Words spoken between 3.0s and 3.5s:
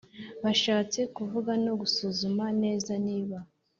niba